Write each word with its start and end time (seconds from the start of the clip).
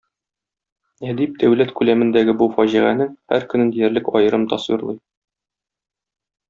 Әдип 1.11 1.35
дәүләт 1.43 1.75
күләмендәге 1.81 2.35
бу 2.41 2.49
фаҗиганең 2.57 3.13
һәр 3.35 3.47
көнен 3.53 3.73
диярлек 3.77 4.13
аерым 4.23 4.51
тасвирлый. 4.55 5.01